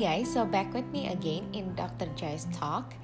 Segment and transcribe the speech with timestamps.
[0.00, 2.08] guys, so back with me again in Dr.
[2.16, 2.96] Joyce Talk.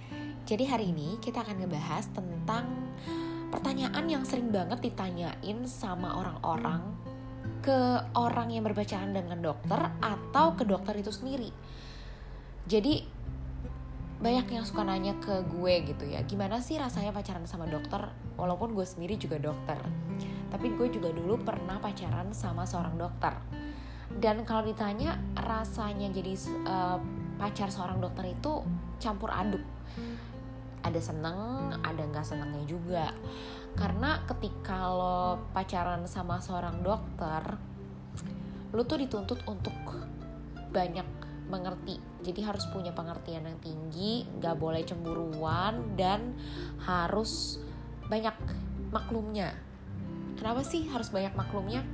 [0.49, 2.89] Jadi hari ini kita akan ngebahas tentang
[3.53, 6.97] pertanyaan yang sering banget ditanyain sama orang-orang
[7.61, 11.53] ke orang yang berpacaran dengan dokter atau ke dokter itu sendiri.
[12.65, 13.05] Jadi
[14.17, 18.09] banyak yang suka nanya ke gue gitu ya, gimana sih rasanya pacaran sama dokter?
[18.41, 19.77] Walaupun gue sendiri juga dokter,
[20.49, 23.37] tapi gue juga dulu pernah pacaran sama seorang dokter
[24.17, 26.33] dan kalau ditanya rasanya jadi
[26.65, 26.99] uh,
[27.37, 28.65] pacar seorang dokter itu
[28.97, 29.61] campur aduk.
[30.81, 33.07] Ada seneng ada nggak senengnya juga.
[33.77, 37.43] Karena ketika lo pacaran sama seorang dokter
[38.73, 39.77] lo tuh dituntut untuk
[40.73, 41.07] banyak
[41.47, 42.01] mengerti.
[42.25, 46.35] Jadi harus punya pengertian yang tinggi nggak boleh cemburuan dan
[46.83, 47.61] harus
[48.09, 48.35] banyak
[48.91, 49.53] maklumnya.
[50.41, 51.85] Kenapa sih harus banyak maklumnya?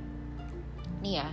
[1.03, 1.29] Nih ya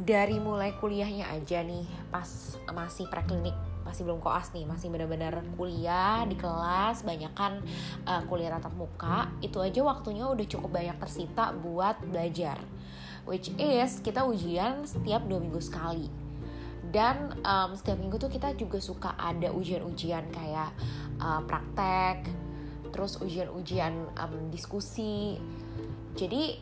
[0.00, 3.52] dari mulai kuliahnya aja nih pas masih preklinik
[3.84, 7.60] masih belum koas nih masih benar-benar kuliah di kelas banyak kan
[8.06, 12.60] uh, kuliah tatap muka itu aja waktunya udah cukup banyak tersita buat belajar.
[13.28, 16.08] Which is kita ujian setiap dua minggu sekali.
[16.90, 20.70] Dan um, setiap minggu tuh kita juga suka ada ujian-ujian kayak
[21.22, 22.26] uh, praktek
[22.90, 25.38] terus ujian-ujian um, diskusi.
[26.18, 26.58] Jadi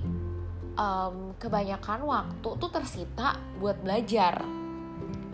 [0.79, 4.41] um, kebanyakan waktu tuh tersita buat belajar.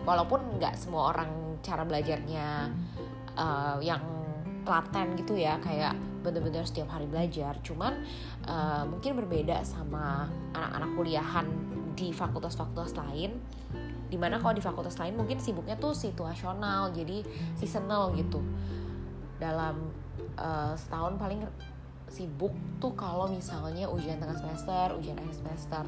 [0.05, 2.69] Walaupun nggak semua orang cara belajarnya
[3.37, 4.01] uh, yang
[4.65, 5.93] telaten gitu ya kayak
[6.25, 7.57] bener-bener setiap hari belajar.
[7.61, 8.01] Cuman
[8.49, 10.25] uh, mungkin berbeda sama
[10.57, 11.45] anak-anak kuliahan
[11.95, 13.39] di fakultas-fakultas lain
[14.05, 17.21] di mana kalau di fakultas lain mungkin sibuknya tuh situasional jadi
[17.57, 18.41] seasonal gitu.
[19.37, 19.89] Dalam
[20.37, 21.45] uh, setahun paling
[22.09, 25.85] sibuk tuh kalau misalnya ujian tengah semester, ujian akhir semester.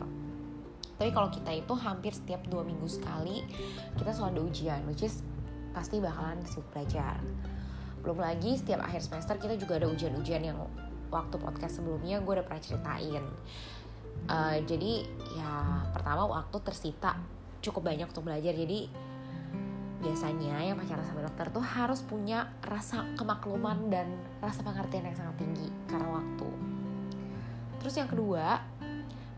[0.98, 3.46] Tapi kalau kita itu hampir setiap dua minggu sekali
[3.96, 5.22] kita selalu ada ujian, which is
[5.72, 7.22] pasti bakalan sibuk belajar.
[8.02, 10.58] Belum lagi setiap akhir semester kita juga ada ujian-ujian yang
[11.14, 13.24] waktu podcast sebelumnya gue udah pernah ceritain.
[14.28, 15.06] Uh, jadi
[15.38, 15.54] ya
[15.94, 17.16] pertama waktu tersita
[17.62, 18.90] cukup banyak untuk belajar jadi
[19.98, 25.36] biasanya yang pacaran sama dokter tuh harus punya rasa kemakluman dan rasa pengertian yang sangat
[25.42, 26.50] tinggi karena waktu.
[27.82, 28.62] Terus yang kedua,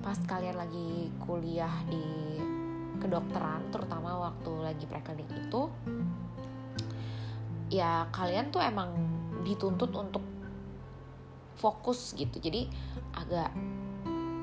[0.04, 2.40] pas kalian lagi kuliah di
[3.00, 5.72] kedokteran, terutama waktu lagi preklinik itu,
[7.72, 8.92] ya kalian tuh emang
[9.48, 10.24] dituntut untuk
[11.56, 12.36] fokus gitu.
[12.40, 12.68] Jadi
[13.16, 13.56] agak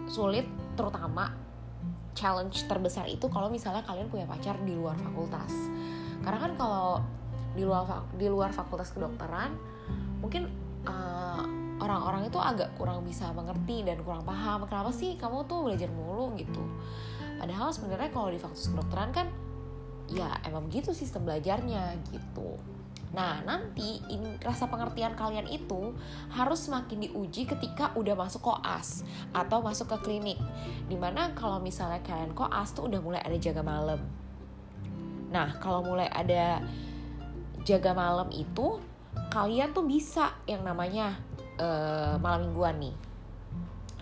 [0.09, 0.49] sulit
[0.81, 1.28] terutama
[2.16, 5.53] challenge terbesar itu kalau misalnya kalian punya pacar di luar fakultas
[6.26, 6.98] karena kan kalau
[7.54, 7.87] di luar
[8.19, 9.54] di luar fakultas kedokteran
[10.19, 10.50] mungkin
[10.84, 11.42] eh,
[11.78, 16.34] orang-orang itu agak kurang bisa mengerti dan kurang paham kenapa sih kamu tuh belajar mulu
[16.34, 16.60] gitu
[17.38, 19.31] padahal sebenarnya kalau di fakultas kedokteran kan
[20.10, 22.58] ya emang gitu sistem belajarnya gitu
[23.16, 25.97] Nah, nanti in, rasa pengertian kalian itu
[26.37, 30.38] harus semakin diuji ketika udah masuk koas atau masuk ke klinik.
[30.84, 34.04] Di mana kalau misalnya kalian koas tuh udah mulai ada jaga malam.
[35.31, 36.62] Nah, kalau mulai ada
[37.66, 38.78] jaga malam itu,
[39.31, 41.19] kalian tuh bisa yang namanya
[41.59, 42.94] uh, malam mingguan nih.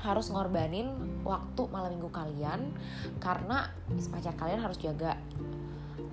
[0.05, 0.93] Harus ngorbanin
[1.25, 2.77] waktu malam minggu kalian
[3.25, 3.73] karena
[4.13, 5.17] pacar kalian harus jaga.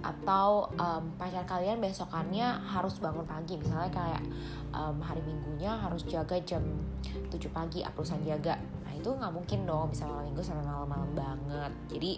[0.02, 3.60] Atau um, pacar kalian besokannya harus bangun pagi.
[3.60, 4.24] Misalnya kayak
[4.72, 6.64] um, hari minggunya harus jaga jam
[7.04, 8.56] 7 pagi urusan jaga.
[8.88, 11.72] Nah itu nggak mungkin dong bisa malam minggu sampai malam-malam banget.
[11.92, 12.12] Jadi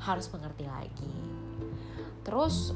[0.00, 1.43] harus mengerti lagi
[2.24, 2.72] terus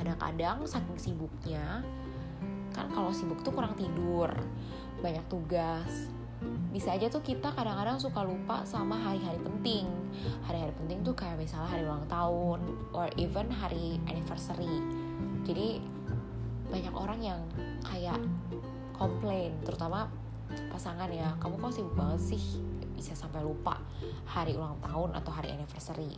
[0.00, 1.84] kadang kadang-kadang saking sibuknya
[2.72, 4.30] kan kalau sibuk tuh kurang tidur
[5.04, 6.08] banyak tugas.
[6.72, 9.84] Bisa aja tuh kita kadang-kadang suka lupa sama hari-hari penting.
[10.48, 12.60] Hari-hari penting tuh kayak misalnya hari ulang tahun
[12.96, 14.80] or even hari anniversary.
[15.44, 15.84] Jadi
[16.72, 17.40] banyak orang yang
[17.84, 18.16] kayak
[18.96, 20.08] komplain terutama
[20.72, 22.42] pasangan ya kamu kok sibuk banget sih?
[22.96, 23.76] Bisa sampai lupa
[24.24, 26.16] hari ulang tahun atau hari anniversary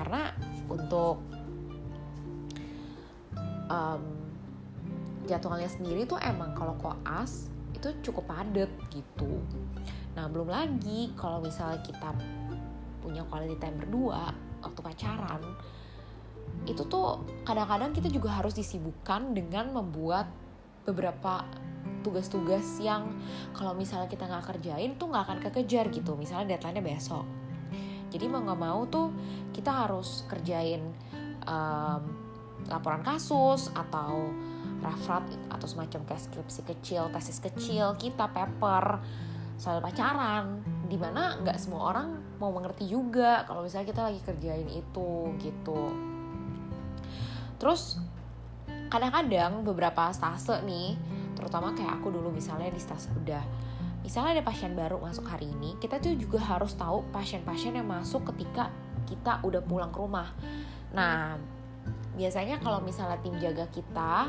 [0.00, 0.32] karena
[0.72, 1.20] untuk
[3.68, 4.02] um,
[5.28, 9.44] jadwalnya sendiri tuh emang kalau koas itu cukup padat gitu.
[10.16, 12.16] Nah belum lagi kalau misalnya kita
[13.04, 14.32] punya quality time berdua
[14.64, 15.40] waktu pacaran
[16.64, 20.28] itu tuh kadang-kadang kita juga harus disibukkan dengan membuat
[20.88, 21.44] beberapa
[22.00, 23.12] tugas-tugas yang
[23.52, 26.16] kalau misalnya kita nggak kerjain tuh nggak akan kekejar gitu.
[26.16, 27.39] Misalnya deadline-nya besok
[28.10, 29.08] jadi mau nggak mau tuh
[29.54, 30.82] kita harus kerjain
[31.46, 32.02] um,
[32.68, 34.30] laporan kasus atau
[34.80, 39.00] referat atau semacam kayak skripsi kecil, tesis kecil, kita paper
[39.60, 40.64] soal pacaran.
[40.88, 42.08] Di mana nggak semua orang
[42.40, 45.92] mau mengerti juga kalau misalnya kita lagi kerjain itu gitu.
[47.60, 48.00] Terus
[48.88, 50.96] kadang-kadang beberapa stase nih
[51.38, 53.69] terutama kayak aku dulu misalnya di stase udah
[54.00, 58.24] misalnya ada pasien baru masuk hari ini kita tuh juga harus tahu pasien-pasien yang masuk
[58.34, 58.72] ketika
[59.04, 60.32] kita udah pulang ke rumah.
[60.94, 61.36] Nah
[62.14, 64.28] biasanya kalau misalnya tim jaga kita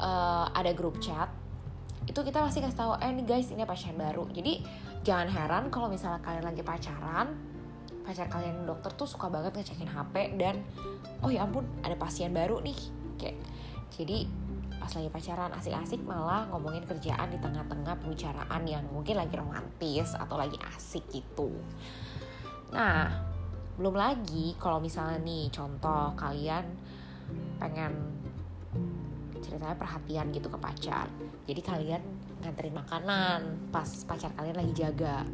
[0.00, 1.28] uh, ada grup chat
[2.08, 4.26] itu kita pasti kasih tahu eh nih guys ini pasien baru.
[4.32, 4.64] Jadi
[5.06, 7.50] jangan heran kalau misalnya kalian lagi pacaran
[8.00, 10.64] pacar kalian dokter tuh suka banget ngecekin HP dan
[11.22, 12.78] oh ya ampun ada pasien baru nih.
[13.20, 13.38] Kayak
[13.94, 14.26] jadi
[14.80, 20.40] pas lagi pacaran asik-asik malah ngomongin kerjaan di tengah-tengah pembicaraan yang mungkin lagi romantis atau
[20.40, 21.52] lagi asik gitu.
[22.72, 23.28] Nah
[23.76, 26.64] belum lagi kalau misalnya nih contoh kalian
[27.60, 27.92] pengen
[29.44, 31.06] ceritanya perhatian gitu ke pacar.
[31.44, 32.02] Jadi kalian
[32.40, 35.28] nganterin makanan pas pacar kalian lagi jaga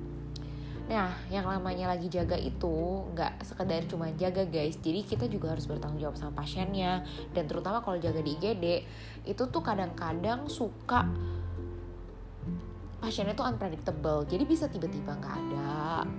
[0.87, 4.79] Nah, yang namanya lagi jaga itu nggak sekedar cuma jaga guys.
[4.79, 7.03] Jadi kita juga harus bertanggung jawab sama pasiennya.
[7.35, 8.65] Dan terutama kalau jaga di IGD,
[9.27, 11.11] itu tuh kadang-kadang suka
[13.03, 14.23] pasiennya tuh unpredictable.
[14.31, 15.71] Jadi bisa tiba-tiba nggak ada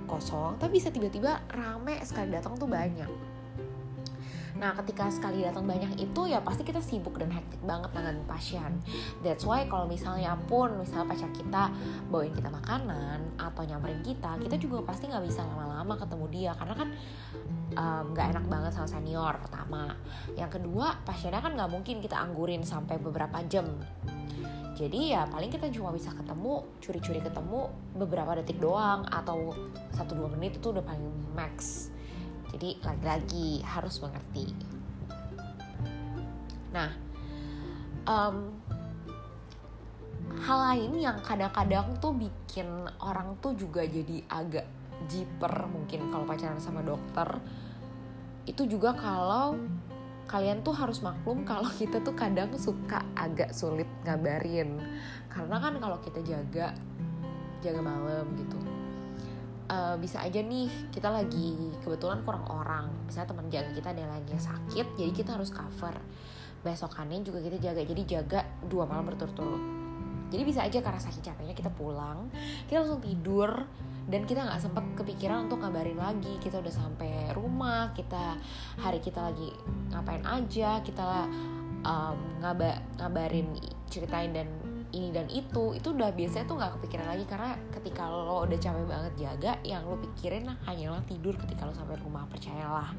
[0.04, 3.27] kosong, tapi bisa tiba-tiba rame sekali datang tuh banyak.
[4.58, 8.82] Nah, ketika sekali datang banyak itu ya pasti kita sibuk dan hektik banget dengan pasien.
[9.22, 11.70] That's why kalau misalnya pun misalnya pacar kita
[12.10, 16.74] bawain kita makanan atau nyamperin kita, kita juga pasti nggak bisa lama-lama ketemu dia karena
[16.74, 16.90] kan
[18.12, 19.94] nggak um, enak banget sama senior pertama.
[20.34, 23.70] Yang kedua, pasiennya kan nggak mungkin kita anggurin sampai beberapa jam.
[24.78, 27.66] Jadi ya paling kita cuma bisa ketemu, curi-curi ketemu
[27.98, 29.54] beberapa detik doang atau
[29.98, 31.90] 1-2 menit itu udah paling max
[32.56, 34.46] jadi lagi-lagi harus mengerti.
[36.72, 36.92] Nah,
[38.08, 38.56] um,
[40.38, 42.68] hal lain yang kadang-kadang tuh bikin
[43.02, 44.66] orang tuh juga jadi agak
[45.08, 47.38] jiper mungkin kalau pacaran sama dokter
[48.48, 49.60] itu juga kalau
[50.28, 54.78] kalian tuh harus maklum kalau kita tuh kadang suka agak sulit ngabarin
[55.32, 56.76] karena kan kalau kita jaga
[57.64, 58.77] jaga malam gitu
[59.68, 62.86] uh, bisa aja nih kita lagi kebetulan kurang orang.
[63.08, 65.96] Misalnya teman jaga kita ada yang lagi sakit jadi kita harus cover.
[66.64, 69.64] Besokannya juga kita jaga jadi jaga dua malam berturut-turut.
[70.28, 72.28] Jadi bisa aja karena sakit capeknya kita pulang
[72.68, 73.64] kita langsung tidur
[74.12, 76.36] dan kita nggak sempat kepikiran untuk ngabarin lagi.
[76.40, 78.36] Kita udah sampai rumah kita
[78.80, 79.52] hari kita lagi
[79.92, 81.28] ngapain aja kita
[81.88, 83.56] um, ngaba ngabarin
[83.88, 84.48] ceritain dan
[84.98, 88.86] ini dan itu itu udah biasanya tuh nggak kepikiran lagi karena ketika lo udah capek
[88.90, 92.90] banget jaga yang lo pikirin lah hanyalah tidur ketika lo sampai rumah percayalah.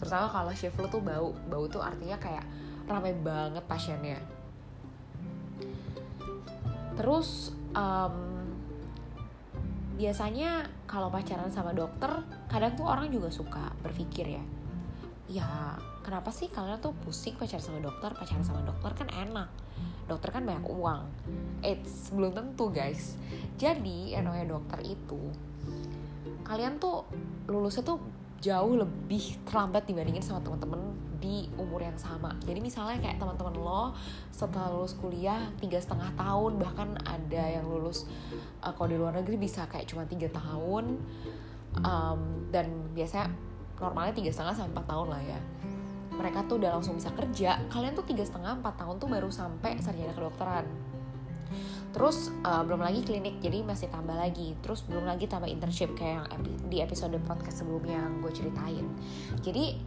[0.00, 2.44] Terutama kalau shift lo tuh bau bau tuh artinya kayak
[2.88, 4.18] ramai banget pasiennya.
[6.96, 8.16] Terus um,
[9.94, 12.10] biasanya kalau pacaran sama dokter
[12.50, 14.44] kadang tuh orang juga suka berpikir ya
[15.24, 18.12] ya kenapa sih kalian tuh pusing pacaran sama dokter?
[18.12, 19.48] Pacaran sama dokter kan enak.
[20.04, 21.02] Dokter kan banyak uang.
[21.64, 23.16] Eits, belum tentu guys.
[23.56, 25.32] Jadi yang namanya dokter itu
[26.44, 27.08] kalian tuh
[27.48, 27.98] lulusnya tuh
[28.44, 32.36] jauh lebih terlambat dibandingin sama teman-teman di umur yang sama.
[32.44, 33.96] Jadi misalnya kayak teman-teman lo
[34.28, 38.04] setelah lulus kuliah tiga setengah tahun bahkan ada yang lulus
[38.60, 41.00] uh, kalau di luar negeri bisa kayak cuma tiga tahun
[41.80, 42.20] um,
[42.52, 43.32] dan biasanya
[43.78, 45.40] normalnya tiga setengah sampai empat tahun lah ya.
[46.14, 47.58] Mereka tuh udah langsung bisa kerja.
[47.70, 50.66] Kalian tuh tiga setengah empat tahun tuh baru sampai sarjana kedokteran.
[51.94, 54.58] Terus uh, belum lagi klinik jadi masih tambah lagi.
[54.62, 58.86] Terus belum lagi tambah internship kayak yang epi di episode podcast sebelumnya yang gue ceritain.
[59.42, 59.78] Jadi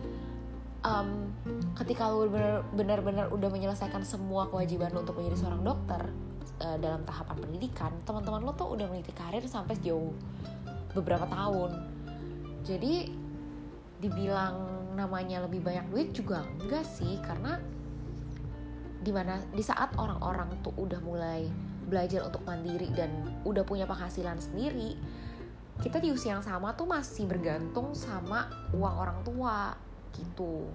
[0.88, 1.32] um,
[1.76, 2.32] ketika lo
[2.76, 6.02] benar-benar udah menyelesaikan semua kewajiban lo untuk menjadi seorang dokter
[6.64, 10.16] uh, dalam tahapan pendidikan teman-teman lo tuh udah meniti karir sampai sejauh
[10.96, 11.72] beberapa tahun.
[12.64, 13.27] Jadi
[13.98, 14.56] dibilang
[14.94, 17.58] namanya lebih banyak duit juga enggak sih karena
[19.02, 21.48] di mana di saat orang-orang tuh udah mulai
[21.88, 23.10] belajar untuk mandiri dan
[23.48, 24.98] udah punya penghasilan sendiri
[25.78, 29.78] kita di usia yang sama tuh masih bergantung sama uang orang tua
[30.18, 30.66] gitu.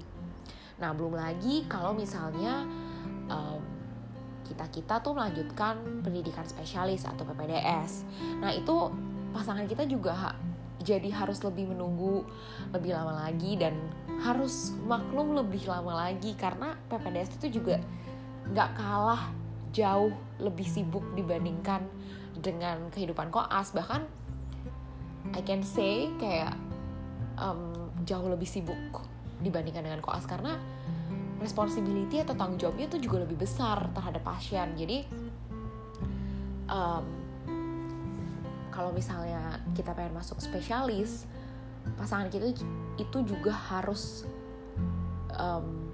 [0.78, 2.62] Nah belum lagi kalau misalnya
[3.26, 3.58] um,
[4.52, 8.04] kita kita tuh melanjutkan pendidikan spesialis atau PPDS
[8.42, 8.92] nah itu
[9.32, 10.36] pasangan kita juga
[10.82, 12.26] jadi harus lebih menunggu
[12.74, 13.78] lebih lama lagi dan
[14.22, 17.78] harus maklum lebih lama lagi karena PPDS itu juga
[18.50, 19.30] nggak kalah
[19.72, 20.12] jauh
[20.42, 21.86] lebih sibuk dibandingkan
[22.36, 23.72] dengan kehidupan koas.
[23.72, 24.02] Bahkan
[25.32, 26.52] I can say kayak
[27.38, 27.72] um,
[28.04, 28.78] jauh lebih sibuk
[29.40, 30.58] dibandingkan dengan koas karena
[31.42, 34.74] responsibility atau tanggung jawabnya itu juga lebih besar terhadap pasien.
[34.78, 35.02] Jadi
[36.70, 37.21] um,
[38.72, 41.28] kalau misalnya kita pengen masuk spesialis
[42.00, 42.50] pasangan kita
[42.96, 44.24] itu juga harus
[45.36, 45.92] um,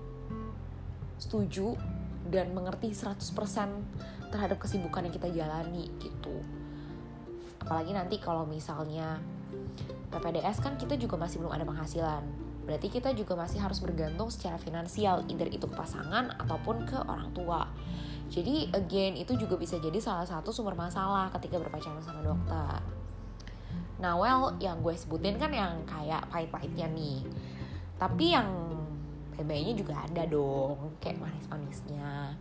[1.19, 1.75] setuju
[2.29, 3.19] dan mengerti 100%
[4.29, 6.37] terhadap kesibukan yang kita jalani gitu.
[7.65, 9.19] Apalagi nanti kalau misalnya
[10.13, 12.23] PPDS kan kita juga masih belum ada penghasilan.
[12.69, 17.33] Berarti kita juga masih harus bergantung secara finansial either itu ke pasangan ataupun ke orang
[17.33, 17.65] tua
[18.29, 22.81] jadi again itu juga bisa jadi salah satu sumber masalah ketika berpacaran sama dokter.
[23.99, 27.25] Nah well yang gue sebutin kan yang kayak pahit-pahitnya nih.
[27.97, 28.49] Tapi yang
[29.35, 32.37] PB-nya juga ada dong kayak manis-manisnya.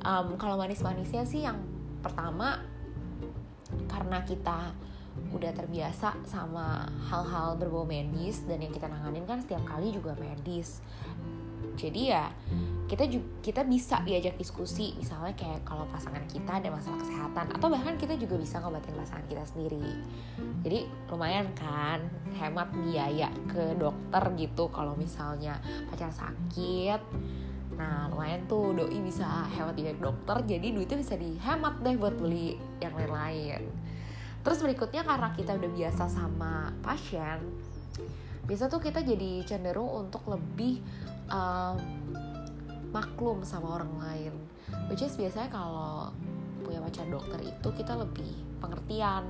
[0.00, 1.58] Um, kalau manis-manisnya sih yang
[2.00, 2.62] pertama
[3.90, 4.72] karena kita
[5.34, 10.80] udah terbiasa sama hal-hal berbau medis dan yang kita nanganin kan setiap kali juga medis
[11.80, 12.24] jadi ya
[12.90, 17.70] kita juga kita bisa diajak diskusi misalnya kayak kalau pasangan kita ada masalah kesehatan atau
[17.70, 19.88] bahkan kita juga bisa ngobatin pasangan kita sendiri.
[20.66, 22.02] Jadi lumayan kan
[22.34, 27.00] hemat biaya ke dokter gitu kalau misalnya pacar sakit.
[27.78, 32.18] Nah lumayan tuh doi bisa hemat biaya ke dokter Jadi duitnya bisa dihemat deh buat
[32.18, 33.70] beli yang lain-lain.
[34.42, 37.38] Terus berikutnya karena kita udah biasa sama pasien
[38.50, 40.82] Biasa tuh kita jadi cenderung untuk lebih
[41.30, 41.76] um,
[42.90, 44.34] maklum sama orang lain.
[44.90, 46.10] Which is biasanya kalau
[46.62, 48.30] punya pacar dokter itu kita lebih
[48.62, 49.24] pengertian.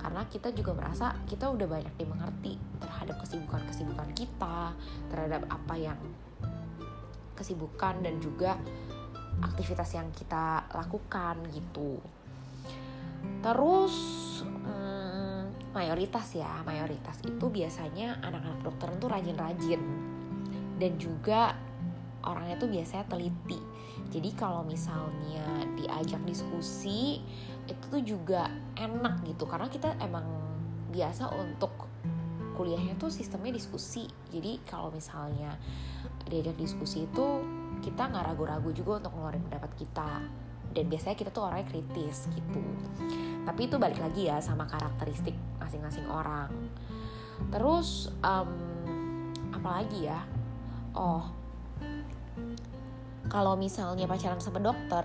[0.00, 4.74] Karena kita juga merasa kita udah banyak dimengerti terhadap kesibukan-kesibukan kita
[5.12, 6.00] terhadap apa yang
[7.36, 8.58] kesibukan dan juga
[9.42, 12.02] aktivitas yang kita lakukan gitu.
[13.42, 13.94] Terus
[14.42, 20.11] hmm, mayoritas ya, mayoritas itu biasanya anak-anak dokter itu rajin-rajin
[20.82, 21.54] dan juga
[22.26, 23.62] orangnya tuh biasanya teliti.
[24.10, 27.22] Jadi kalau misalnya diajak diskusi
[27.70, 29.46] itu tuh juga enak gitu.
[29.46, 30.26] Karena kita emang
[30.90, 31.70] biasa untuk
[32.58, 34.10] kuliahnya tuh sistemnya diskusi.
[34.34, 35.54] Jadi kalau misalnya
[36.26, 37.26] diajak diskusi itu
[37.78, 40.18] kita nggak ragu-ragu juga untuk ngeluarin pendapat kita.
[40.74, 42.62] Dan biasanya kita tuh orangnya kritis gitu.
[43.46, 46.50] Tapi itu balik lagi ya sama karakteristik masing-masing orang.
[47.54, 48.50] Terus um,
[49.54, 50.26] apalagi ya
[50.96, 51.24] oh.
[53.28, 55.04] Kalau misalnya pacaran sama dokter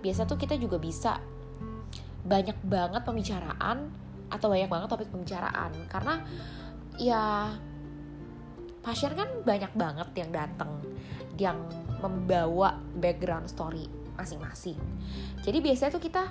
[0.00, 1.20] biasa tuh kita juga bisa
[2.24, 3.92] banyak banget pembicaraan
[4.32, 5.70] atau banyak banget topik pembicaraan.
[5.86, 6.14] Karena
[6.96, 7.54] ya
[8.80, 10.70] pasien kan banyak banget yang datang
[11.36, 11.58] yang
[12.00, 14.76] membawa background story masing-masing.
[15.40, 16.28] Jadi biasanya tuh kita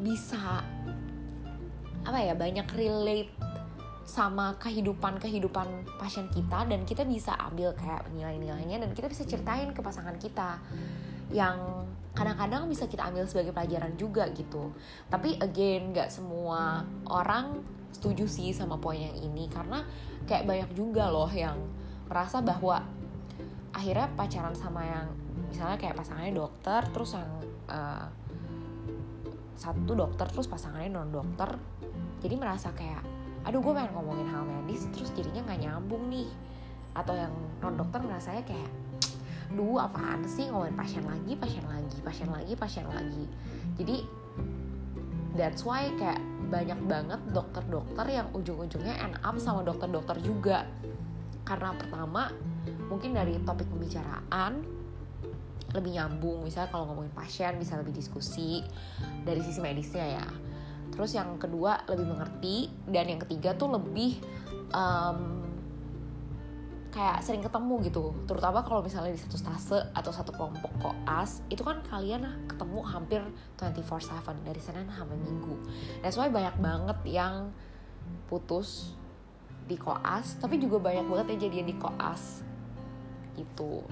[0.00, 0.64] bisa
[2.06, 3.32] apa ya banyak relate
[4.06, 5.66] sama kehidupan kehidupan
[5.98, 10.62] pasien kita dan kita bisa ambil kayak nilai-nilainya dan kita bisa ceritain ke pasangan kita
[11.34, 11.58] yang
[12.14, 14.70] kadang-kadang bisa kita ambil sebagai pelajaran juga gitu.
[15.10, 17.60] Tapi again nggak semua orang
[17.90, 19.82] setuju sih sama poin yang ini karena
[20.30, 21.58] kayak banyak juga loh yang
[22.06, 22.86] merasa bahwa
[23.74, 25.06] akhirnya pacaran sama yang
[25.50, 27.30] misalnya kayak pasangannya dokter terus yang
[27.68, 28.06] uh,
[29.56, 31.56] satu dokter terus pasangannya non dokter
[32.20, 33.15] jadi merasa kayak
[33.46, 36.26] aduh gue pengen ngomongin hal medis terus jadinya nggak nyambung nih.
[36.98, 37.30] Atau yang
[37.62, 38.70] non dokter merasanya kayak
[39.54, 43.24] duh apaan sih ngomongin pasien lagi pasien lagi pasien lagi pasien lagi.
[43.78, 43.96] Jadi
[45.38, 46.18] that's why kayak
[46.50, 50.66] banyak banget dokter-dokter yang ujung-ujungnya end up sama dokter-dokter juga.
[51.46, 52.34] Karena pertama
[52.90, 54.66] mungkin dari topik pembicaraan
[55.70, 56.42] lebih nyambung.
[56.42, 58.66] Misalnya kalau ngomongin pasien bisa lebih diskusi.
[59.22, 60.26] Dari sisi medisnya ya
[60.92, 62.70] terus yang kedua lebih mengerti.
[62.86, 64.20] Dan yang ketiga tuh lebih
[64.74, 65.42] um,
[66.94, 68.16] kayak sering ketemu gitu.
[68.24, 73.20] Terutama kalau misalnya di satu stase atau satu kelompok koas itu kan kalian ketemu hampir
[73.60, 75.60] 24/7 dari Senin sampai Minggu.
[76.00, 77.52] That's why banyak banget yang
[78.26, 78.96] putus
[79.66, 82.46] di koas tapi juga banyak banget yang jadian di koas
[83.34, 83.82] gitu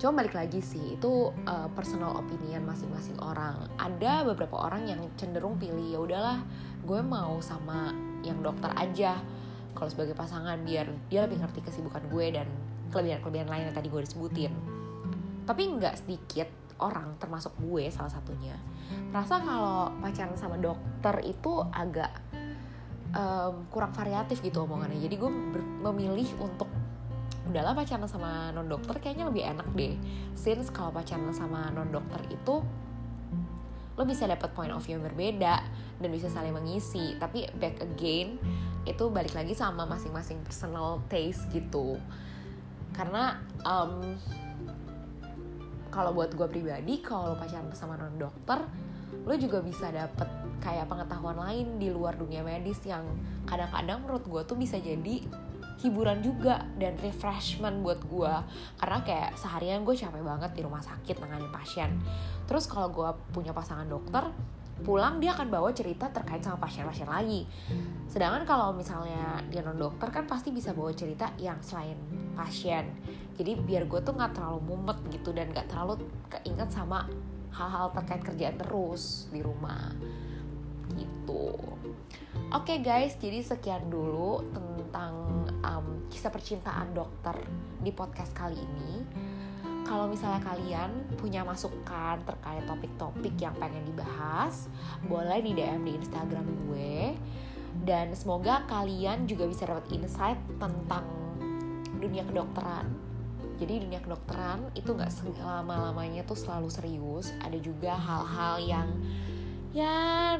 [0.00, 3.68] Cuma balik lagi sih, itu uh, personal opinion masing-masing orang.
[3.76, 6.40] Ada beberapa orang yang cenderung pilih ya udahlah,
[6.88, 7.92] gue mau sama
[8.24, 9.20] yang dokter aja.
[9.76, 12.48] Kalau sebagai pasangan biar dia lebih ngerti kesibukan gue dan
[12.90, 14.80] kelebihan-kelebihan lain yang tadi gue disebutin
[15.50, 18.56] tapi nggak sedikit orang termasuk gue salah satunya
[19.10, 22.10] merasa kalau pacaran sama dokter itu agak
[23.14, 24.98] um, kurang variatif gitu omongannya.
[24.98, 25.30] Jadi gue
[25.90, 26.66] memilih untuk
[27.50, 29.94] udahlah pacaran sama non dokter kayaknya lebih enak deh.
[30.38, 32.62] Since kalau pacaran sama non dokter itu
[33.98, 35.60] lo bisa dapat point of view yang berbeda
[35.98, 37.18] dan bisa saling mengisi.
[37.18, 38.38] Tapi back again
[38.88, 41.98] itu balik lagi sama masing-masing personal taste gitu.
[42.94, 44.16] Karena um,
[45.90, 48.62] kalau buat gue pribadi kalau pacaran sama non dokter
[49.26, 50.26] lo juga bisa dapet
[50.62, 53.02] kayak pengetahuan lain di luar dunia medis yang
[53.42, 55.26] kadang-kadang menurut gue tuh bisa jadi
[55.80, 58.34] hiburan juga dan refreshment buat gue
[58.76, 61.96] karena kayak seharian gue capek banget di rumah sakit nanganin pasien.
[62.44, 64.28] Terus kalau gue punya pasangan dokter
[64.80, 67.44] pulang dia akan bawa cerita terkait sama pasien-pasien lagi.
[68.08, 71.96] Sedangkan kalau misalnya dia non dokter kan pasti bisa bawa cerita yang selain
[72.32, 72.88] pasien.
[73.36, 77.08] Jadi biar gue tuh nggak terlalu mumet gitu dan nggak terlalu keinget sama
[77.52, 79.92] hal-hal terkait kerjaan terus di rumah.
[80.96, 81.79] Gitu
[82.50, 87.38] oke okay guys jadi sekian dulu tentang um, kisah percintaan dokter
[87.80, 89.06] di podcast kali ini
[89.90, 94.70] kalau misalnya kalian punya masukan terkait topik-topik yang pengen dibahas,
[95.10, 97.18] boleh di DM di Instagram gue.
[97.82, 101.02] Dan semoga kalian juga bisa dapat insight tentang
[101.98, 102.86] dunia kedokteran.
[103.58, 107.34] Jadi dunia kedokteran itu nggak selama-lamanya tuh selalu serius.
[107.42, 108.88] Ada juga hal-hal yang
[109.74, 110.38] ya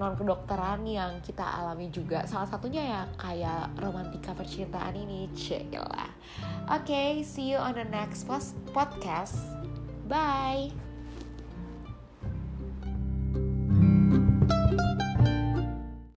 [0.00, 2.24] non kedokteran yang kita alami juga.
[2.24, 6.12] Salah satunya ya kayak romantika percintaan ini cila
[6.70, 8.28] oke okay, see you on the next
[8.72, 9.36] podcast.
[10.08, 10.91] Bye